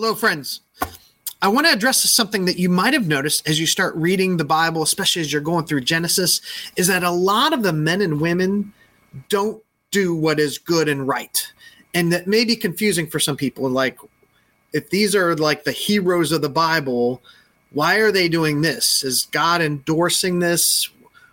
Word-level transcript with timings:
Hello, 0.00 0.14
friends. 0.14 0.60
I 1.42 1.48
want 1.48 1.66
to 1.66 1.72
address 1.72 2.08
something 2.08 2.44
that 2.44 2.56
you 2.56 2.68
might 2.68 2.94
have 2.94 3.08
noticed 3.08 3.48
as 3.48 3.58
you 3.58 3.66
start 3.66 3.96
reading 3.96 4.36
the 4.36 4.44
Bible, 4.44 4.84
especially 4.84 5.22
as 5.22 5.32
you're 5.32 5.42
going 5.42 5.66
through 5.66 5.80
Genesis, 5.80 6.40
is 6.76 6.86
that 6.86 7.02
a 7.02 7.10
lot 7.10 7.52
of 7.52 7.64
the 7.64 7.72
men 7.72 8.00
and 8.00 8.20
women 8.20 8.72
don't 9.28 9.60
do 9.90 10.14
what 10.14 10.38
is 10.38 10.56
good 10.56 10.88
and 10.88 11.08
right. 11.08 11.52
And 11.94 12.12
that 12.12 12.28
may 12.28 12.44
be 12.44 12.54
confusing 12.54 13.08
for 13.08 13.18
some 13.18 13.36
people. 13.36 13.68
Like, 13.68 13.98
if 14.72 14.88
these 14.88 15.16
are 15.16 15.34
like 15.34 15.64
the 15.64 15.72
heroes 15.72 16.30
of 16.30 16.42
the 16.42 16.48
Bible, 16.48 17.20
why 17.72 17.96
are 17.96 18.12
they 18.12 18.28
doing 18.28 18.60
this? 18.60 19.02
Is 19.02 19.26
God 19.32 19.60
endorsing 19.60 20.38
this? 20.38 20.88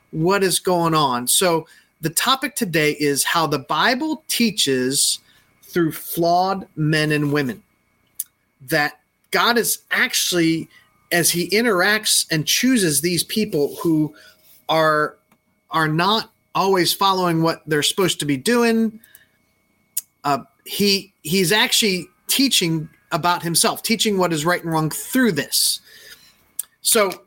What 0.09 0.41
is 0.41 0.57
going 0.57 0.95
on? 0.95 1.27
So, 1.27 1.67
the 2.01 2.09
topic 2.09 2.55
today 2.55 2.93
is 2.93 3.25
how 3.25 3.45
the 3.45 3.59
Bible 3.59 4.23
teaches 4.27 5.19
through 5.61 5.91
flawed 5.91 6.67
men 6.75 7.11
and 7.11 7.31
women 7.31 7.61
that 8.69 8.99
God 9.31 9.57
is 9.57 9.79
actually, 9.91 10.69
as 11.11 11.31
He 11.31 11.49
interacts 11.49 12.25
and 12.31 12.45
chooses 12.45 13.01
these 13.01 13.23
people 13.23 13.75
who 13.81 14.13
are 14.69 15.17
are 15.71 15.87
not 15.87 16.31
always 16.53 16.93
following 16.93 17.41
what 17.41 17.61
they're 17.67 17.83
supposed 17.83 18.19
to 18.19 18.25
be 18.25 18.37
doing, 18.37 18.99
uh, 20.23 20.39
he 20.65 21.13
he's 21.23 21.51
actually 21.51 22.07
teaching 22.27 22.89
about 23.11 23.43
himself, 23.43 23.83
teaching 23.83 24.17
what 24.17 24.33
is 24.33 24.45
right 24.45 24.63
and 24.63 24.71
wrong 24.71 24.89
through 24.89 25.31
this. 25.31 25.79
So, 26.81 27.23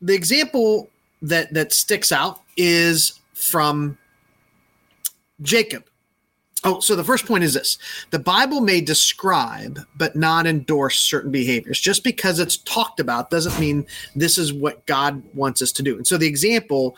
the 0.00 0.14
example 0.14 0.90
that 1.22 1.52
that 1.54 1.72
sticks 1.72 2.12
out 2.12 2.40
is 2.56 3.18
from 3.34 3.98
Jacob. 5.42 5.84
Oh, 6.64 6.80
so 6.80 6.96
the 6.96 7.04
first 7.04 7.24
point 7.24 7.44
is 7.44 7.54
this 7.54 7.78
the 8.10 8.18
Bible 8.18 8.60
may 8.60 8.80
describe 8.80 9.78
but 9.96 10.16
not 10.16 10.46
endorse 10.46 10.98
certain 10.98 11.30
behaviors. 11.30 11.80
Just 11.80 12.02
because 12.02 12.40
it's 12.40 12.56
talked 12.58 12.98
about 12.98 13.30
doesn't 13.30 13.58
mean 13.60 13.86
this 14.16 14.38
is 14.38 14.52
what 14.52 14.84
God 14.86 15.22
wants 15.34 15.62
us 15.62 15.70
to 15.72 15.82
do. 15.82 15.96
And 15.96 16.06
so 16.06 16.16
the 16.16 16.26
example 16.26 16.96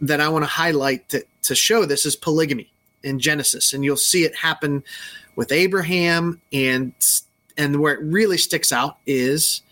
that 0.00 0.20
I 0.20 0.28
want 0.28 0.42
to 0.42 0.50
highlight 0.50 1.08
to, 1.10 1.24
to 1.42 1.54
show 1.54 1.84
this 1.84 2.04
is 2.04 2.16
polygamy 2.16 2.72
in 3.02 3.18
Genesis. 3.18 3.72
And 3.72 3.84
you'll 3.84 3.96
see 3.96 4.24
it 4.24 4.34
happen 4.34 4.82
with 5.36 5.52
Abraham 5.52 6.40
and 6.52 6.92
and 7.56 7.80
where 7.80 7.94
it 7.94 8.00
really 8.02 8.38
sticks 8.38 8.72
out 8.72 8.98
is 9.06 9.62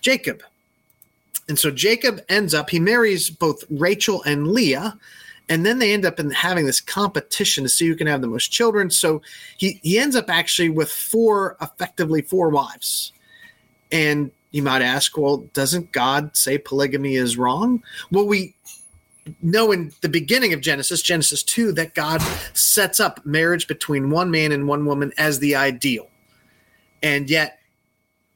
Jacob. 0.00 0.42
And 1.48 1.58
so 1.58 1.70
Jacob 1.70 2.22
ends 2.28 2.54
up, 2.54 2.70
he 2.70 2.80
marries 2.80 3.28
both 3.28 3.64
Rachel 3.68 4.22
and 4.22 4.48
Leah 4.48 4.98
and 5.48 5.64
then 5.64 5.78
they 5.78 5.92
end 5.92 6.04
up 6.04 6.18
in 6.18 6.30
having 6.30 6.64
this 6.66 6.80
competition 6.80 7.64
to 7.64 7.68
see 7.68 7.86
who 7.86 7.96
can 7.96 8.06
have 8.06 8.20
the 8.20 8.26
most 8.26 8.50
children. 8.50 8.90
So 8.90 9.22
he 9.58 9.80
he 9.82 9.98
ends 9.98 10.16
up 10.16 10.30
actually 10.30 10.70
with 10.70 10.90
four, 10.90 11.56
effectively 11.60 12.22
four 12.22 12.48
wives. 12.48 13.12
And 13.92 14.30
you 14.50 14.62
might 14.62 14.82
ask, 14.82 15.16
well, 15.18 15.38
doesn't 15.52 15.92
God 15.92 16.36
say 16.36 16.58
polygamy 16.58 17.16
is 17.16 17.36
wrong? 17.36 17.82
Well, 18.10 18.26
we 18.26 18.54
know 19.42 19.72
in 19.72 19.92
the 20.00 20.08
beginning 20.08 20.52
of 20.52 20.60
Genesis, 20.60 21.02
Genesis 21.02 21.42
2, 21.42 21.72
that 21.72 21.94
God 21.94 22.22
sets 22.52 23.00
up 23.00 23.24
marriage 23.26 23.66
between 23.66 24.10
one 24.10 24.30
man 24.30 24.52
and 24.52 24.68
one 24.68 24.86
woman 24.86 25.12
as 25.18 25.38
the 25.38 25.56
ideal. 25.56 26.08
And 27.02 27.28
yet 27.28 27.58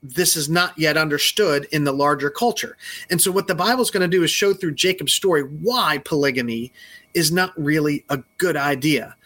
this 0.02 0.36
is 0.36 0.48
not 0.48 0.78
yet 0.78 0.96
understood 0.96 1.66
in 1.72 1.84
the 1.84 1.92
larger 1.92 2.30
culture. 2.30 2.76
And 3.10 3.20
so, 3.20 3.32
what 3.32 3.46
the 3.46 3.54
Bible 3.54 3.82
is 3.82 3.90
going 3.90 4.08
to 4.08 4.16
do 4.16 4.22
is 4.22 4.30
show 4.30 4.54
through 4.54 4.74
Jacob's 4.74 5.12
story 5.12 5.42
why 5.42 5.98
polygamy 6.04 6.72
is 7.14 7.32
not 7.32 7.52
really 7.56 8.04
a 8.08 8.22
good 8.38 8.56
idea. 8.56 9.16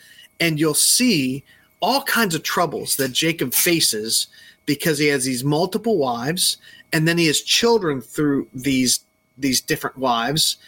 And 0.40 0.58
you'll 0.58 0.74
see 0.74 1.44
all 1.80 2.02
kinds 2.04 2.34
of 2.34 2.42
troubles 2.42 2.96
that 2.96 3.12
Jacob 3.12 3.52
faces 3.52 4.28
because 4.66 4.98
he 4.98 5.08
has 5.08 5.24
these 5.24 5.44
multiple 5.44 5.98
wives 5.98 6.56
and 6.92 7.06
then 7.08 7.18
he 7.18 7.26
has 7.26 7.40
children 7.40 8.00
through 8.00 8.48
these 8.54 9.00
these 9.38 9.60
different 9.60 9.96
wives 9.96 10.58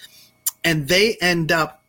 and 0.65 0.89
they 0.89 1.17
end 1.21 1.53
up 1.53 1.83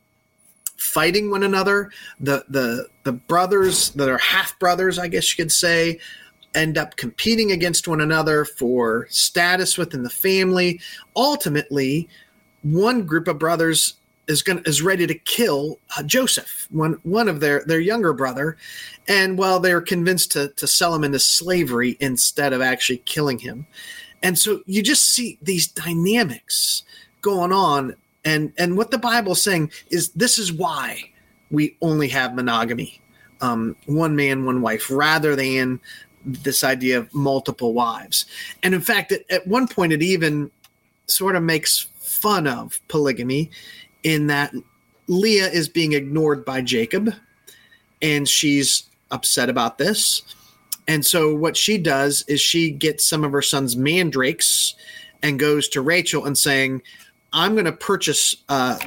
fighting 0.78 1.32
one 1.32 1.44
another 1.44 1.90
the 2.20 2.44
the 2.50 2.88
the 3.04 3.12
brothers 3.12 3.90
that 3.92 4.10
are 4.10 4.18
half 4.18 4.58
brothers 4.60 5.00
i 5.00 5.08
guess 5.08 5.32
you 5.32 5.44
could 5.44 5.52
say 5.52 5.98
end 6.56 6.78
up 6.78 6.96
competing 6.96 7.52
against 7.52 7.88
one 7.88 8.02
another 8.02 8.46
for 8.46 9.08
status 9.10 9.78
within 9.78 10.04
the 10.04 10.10
family. 10.10 10.80
Ultimately, 11.16 12.10
one 12.64 13.06
group 13.06 13.28
of 13.28 13.38
brothers 13.38 13.96
is 14.28 14.42
going 14.42 14.62
is 14.66 14.82
ready 14.82 15.06
to 15.06 15.14
kill 15.14 15.80
uh, 15.98 16.04
Joseph, 16.04 16.68
one 16.72 16.94
one 17.04 17.28
of 17.28 17.40
their 17.40 17.64
their 17.66 17.80
younger 17.80 18.14
brother, 18.14 18.58
and 19.08 19.38
while 19.38 19.60
they're 19.60 19.82
convinced 19.82 20.32
to 20.32 20.50
to 20.50 20.68
sell 20.68 20.96
him 20.96 21.04
into 21.04 21.20
slavery 21.20 21.98
instead 22.00 22.54
of 22.54 22.62
actually 22.62 22.98
killing 23.00 23.38
him, 23.38 23.68
and 24.24 24.38
so 24.38 24.62
you 24.66 24.82
just 24.82 25.12
see 25.12 25.38
these 25.42 25.68
dynamics 25.68 26.84
going 27.22 27.52
on, 27.52 27.96
and 28.24 28.52
and 28.58 28.78
what 28.78 28.92
the 28.92 28.98
Bible 28.98 29.34
is 29.34 29.42
saying 29.42 29.72
is 29.92 30.10
this 30.10 30.40
is 30.40 30.52
why 30.52 31.12
we 31.52 31.78
only 31.82 32.08
have 32.08 32.34
monogamy, 32.34 33.00
um, 33.42 33.76
one 33.86 34.16
man, 34.16 34.46
one 34.46 34.62
wife, 34.62 34.90
rather 34.90 35.36
than 35.36 35.80
this 36.26 36.64
idea 36.64 36.98
of 36.98 37.14
multiple 37.14 37.74
wives. 37.74 38.26
And 38.64 38.74
in 38.74 38.82
fact, 38.82 39.12
at, 39.12 39.30
at 39.30 39.48
one 39.48 39.68
point, 39.68 39.94
it 39.94 40.02
even 40.02 40.52
sort 41.08 41.36
of 41.36 41.44
makes 41.44 41.88
fun 42.00 42.48
of 42.48 42.80
polygamy 42.88 43.52
in 44.04 44.28
that 44.28 44.54
Leah 45.08 45.50
is 45.50 45.70
being 45.70 45.94
ignored 45.94 46.44
by 46.46 46.62
Jacob 46.62 47.14
and 48.02 48.28
she's 48.28 48.84
upset 49.12 49.50
about 49.50 49.78
this. 49.78 50.22
And 50.88 51.06
so 51.06 51.34
what 51.36 51.58
she 51.58 51.78
does 51.78 52.24
is 52.28 52.40
she 52.40 52.70
gets 52.70 53.08
some 53.08 53.24
of 53.24 53.32
her 53.32 53.42
son's 53.42 53.76
mandrakes 53.76 54.76
and 55.24 55.40
goes 55.40 55.68
to 55.70 55.82
Rachel 55.82 56.26
and 56.26 56.38
saying, 56.38 56.82
I'm 57.34 57.54
going 57.54 57.66
to 57.66 57.72
purchase 57.72 58.36
uh, 58.50 58.78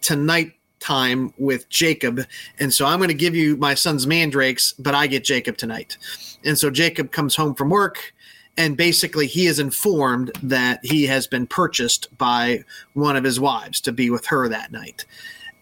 tonight 0.00 0.52
time 0.86 1.34
with 1.36 1.68
Jacob. 1.68 2.24
And 2.60 2.72
so 2.72 2.86
I'm 2.86 3.00
going 3.00 3.08
to 3.08 3.14
give 3.14 3.34
you 3.34 3.56
my 3.56 3.74
son's 3.74 4.06
mandrakes, 4.06 4.72
but 4.78 4.94
I 4.94 5.08
get 5.08 5.24
Jacob 5.24 5.56
tonight. 5.56 5.96
And 6.44 6.56
so 6.56 6.70
Jacob 6.70 7.10
comes 7.10 7.34
home 7.34 7.56
from 7.56 7.70
work 7.70 8.14
and 8.56 8.76
basically 8.76 9.26
he 9.26 9.46
is 9.46 9.58
informed 9.58 10.30
that 10.44 10.78
he 10.84 11.04
has 11.06 11.26
been 11.26 11.46
purchased 11.46 12.16
by 12.16 12.64
one 12.94 13.16
of 13.16 13.24
his 13.24 13.40
wives 13.40 13.80
to 13.82 13.92
be 13.92 14.10
with 14.10 14.24
her 14.26 14.48
that 14.48 14.70
night. 14.70 15.04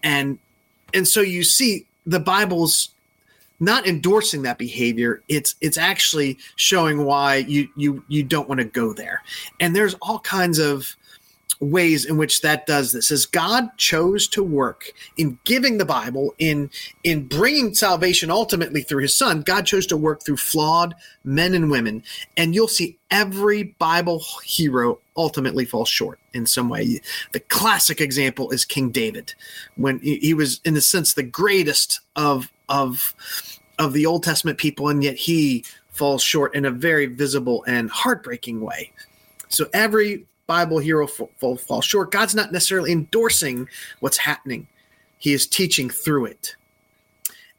And 0.03 0.39
and 0.93 1.09
so 1.09 1.23
you 1.23 1.43
see 1.43 1.87
the 2.05 2.21
Bible's 2.21 2.91
not 3.61 3.87
endorsing 3.87 4.43
that 4.43 4.59
behavior 4.59 5.23
it's 5.29 5.55
it's 5.61 5.79
actually 5.79 6.37
showing 6.56 7.05
why 7.05 7.37
you 7.37 7.69
you 7.77 8.05
you 8.09 8.23
don't 8.23 8.49
want 8.49 8.59
to 8.59 8.65
go 8.65 8.93
there 8.93 9.23
and 9.61 9.75
there's 9.75 9.95
all 10.03 10.19
kinds 10.19 10.59
of 10.59 10.97
ways 11.65 12.05
in 12.05 12.17
which 12.17 12.43
that 12.43 12.67
does 12.67 12.93
this 12.93 13.11
is 13.11 13.27
god 13.27 13.69
chose 13.77 14.29
to 14.29 14.43
work 14.43 14.93
in 15.17 15.39
giving 15.45 15.79
the 15.79 15.85
bible 15.85 16.35
in 16.39 16.71
in 17.03 17.27
bringing 17.27 17.75
salvation 17.75 18.31
ultimately 18.31 18.83
through 18.83 19.03
his 19.03 19.15
son. 19.15 19.43
God 19.43 19.67
chose 19.67 19.87
to 19.87 19.97
work 19.97 20.25
through 20.25 20.37
flawed 20.37 20.95
men 21.25 21.55
and 21.55 21.71
women 21.71 22.03
and 22.37 22.55
you'll 22.55 22.69
see 22.69 22.99
every 23.11 23.75
bible 23.79 24.23
hero 24.45 24.99
ultimately 25.17 25.65
falls 25.65 25.89
short 25.89 26.19
in 26.33 26.47
some 26.47 26.69
way. 26.69 27.01
The 27.33 27.41
classic 27.41 28.01
example 28.01 28.51
is 28.51 28.65
king 28.65 28.91
david 28.91 29.35
when 29.77 30.01
he 30.01 30.35
was 30.35 30.61
in 30.65 30.77
a 30.77 30.81
sense 30.81 31.15
the 31.15 31.23
greatest 31.23 32.01
of 32.17 32.51
of 32.69 33.15
of 33.79 33.93
the 33.93 34.07
old 34.07 34.23
testament 34.23 34.59
people 34.59 34.89
and 34.89 35.03
yet 35.03 35.17
he 35.17 35.65
falls 35.91 36.23
short 36.23 36.55
in 36.55 36.65
a 36.65 36.71
very 36.71 37.07
visible 37.07 37.65
and 37.69 37.89
heartbreaking 37.91 38.61
way. 38.61 38.91
So 39.49 39.67
every 39.73 40.27
Bible 40.47 40.78
hero 40.78 41.06
fall, 41.06 41.56
fall 41.56 41.81
short. 41.81 42.10
God's 42.10 42.34
not 42.34 42.53
necessarily 42.53 42.93
endorsing 42.93 43.69
what's 44.00 44.19
happening, 44.19 44.66
He 45.19 45.32
is 45.32 45.47
teaching 45.47 45.91
through 45.91 46.27
it. 46.27 46.56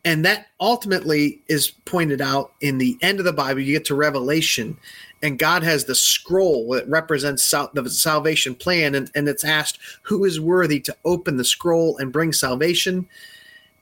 And 0.03 0.23
that 0.23 0.47
ultimately 0.59 1.41
is 1.47 1.71
pointed 1.85 2.21
out 2.21 2.53
in 2.61 2.77
the 2.77 2.95
end 3.01 3.17
of 3.17 3.25
the 3.25 3.33
Bible. 3.33 3.61
You 3.61 3.73
get 3.73 3.85
to 3.85 3.95
Revelation, 3.95 4.77
and 5.23 5.39
God 5.39 5.63
has 5.63 5.85
the 5.85 5.95
scroll 5.95 6.69
that 6.73 6.87
represents 6.87 7.49
the 7.49 7.89
salvation 7.89 8.53
plan, 8.53 8.93
and, 8.93 9.09
and 9.15 9.27
it's 9.27 9.43
asked 9.43 9.79
who 10.03 10.23
is 10.23 10.39
worthy 10.39 10.79
to 10.81 10.95
open 11.05 11.37
the 11.37 11.43
scroll 11.43 11.97
and 11.97 12.13
bring 12.13 12.31
salvation. 12.33 13.07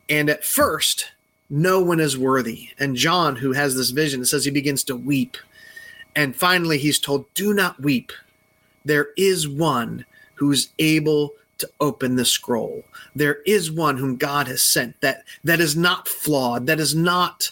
And 0.07 0.29
at 0.29 0.45
first, 0.45 1.11
no 1.49 1.81
one 1.81 1.99
is 1.99 2.17
worthy. 2.17 2.69
And 2.79 2.95
John, 2.95 3.35
who 3.35 3.51
has 3.51 3.75
this 3.75 3.89
vision, 3.89 4.23
says 4.23 4.45
he 4.45 4.51
begins 4.51 4.85
to 4.85 4.95
weep. 4.95 5.35
And 6.15 6.33
finally, 6.33 6.77
he's 6.77 6.99
told, 6.99 7.31
Do 7.33 7.53
not 7.53 7.81
weep 7.81 8.13
there 8.85 9.09
is 9.17 9.47
one 9.47 10.05
who's 10.35 10.69
able 10.79 11.33
to 11.59 11.69
open 11.79 12.15
the 12.15 12.25
scroll. 12.25 12.83
There 13.15 13.41
is 13.45 13.71
one 13.71 13.97
whom 13.97 14.17
God 14.17 14.47
has 14.47 14.61
sent 14.61 14.99
that 15.01 15.23
that 15.43 15.59
is 15.59 15.75
not 15.75 16.07
flawed, 16.07 16.67
that 16.67 16.79
is 16.79 16.95
not 16.95 17.51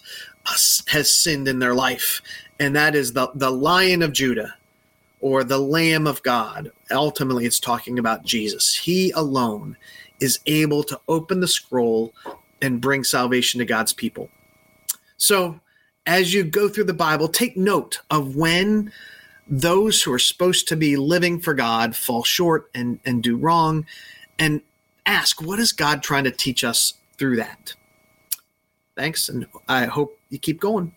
has 0.88 1.10
sinned 1.10 1.48
in 1.48 1.60
their 1.60 1.76
life, 1.76 2.22
and 2.60 2.76
that 2.76 2.96
is 2.96 3.14
the 3.14 3.32
the 3.36 3.52
Lion 3.52 4.02
of 4.02 4.14
Judah 4.14 4.56
or 5.22 5.44
the 5.44 5.60
Lamb 5.60 6.08
of 6.08 6.22
God. 6.24 6.72
Ultimately, 6.90 7.46
it's 7.46 7.60
talking 7.60 8.00
about 8.00 8.26
Jesus. 8.26 8.76
He 8.76 9.12
alone 9.12 9.78
is 10.20 10.40
able 10.46 10.84
to 10.84 11.00
open 11.08 11.40
the 11.40 11.48
scroll 11.48 12.14
and 12.62 12.82
bring 12.82 13.04
salvation 13.04 13.60
to 13.60 13.66
God's 13.66 13.94
people. 13.94 14.30
So, 15.18 15.60
as 16.06 16.34
you 16.34 16.44
go 16.44 16.68
through 16.68 16.86
the 16.86 16.94
Bible, 16.94 17.28
take 17.28 17.56
note 17.56 18.00
of 18.10 18.36
when 18.36 18.92
those 19.48 20.02
who 20.04 20.14
are 20.14 20.20
supposed 20.20 20.68
to 20.70 20.76
be 20.76 20.96
living 20.96 21.40
for 21.40 21.54
God 21.54 21.96
fall 21.96 22.24
short 22.24 22.70
and, 22.74 23.00
and 23.06 23.22
do 23.22 23.36
wrong, 23.36 23.86
and 24.40 24.62
ask, 25.06 25.42
what 25.42 25.60
is 25.60 25.72
God 25.72 26.04
trying 26.04 26.24
to 26.24 26.32
teach 26.32 26.64
us 26.64 26.94
through 27.18 27.38
that? 27.38 27.74
Thanks, 28.96 29.30
and 29.30 29.48
I 29.68 29.86
hope 29.86 30.20
you 30.30 30.40
keep 30.40 30.60
going. 30.60 30.94